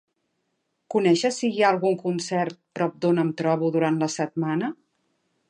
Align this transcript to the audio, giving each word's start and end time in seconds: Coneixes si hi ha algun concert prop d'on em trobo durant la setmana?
Coneixes 0.95 1.37
si 1.41 1.49
hi 1.57 1.61
ha 1.65 1.67
algun 1.73 1.99
concert 2.05 2.59
prop 2.81 2.97
d'on 3.05 3.25
em 3.27 3.31
trobo 3.43 3.71
durant 3.77 4.03
la 4.07 4.11
setmana? 4.19 4.73